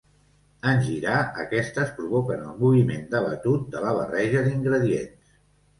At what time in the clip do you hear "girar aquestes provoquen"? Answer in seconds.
0.87-2.43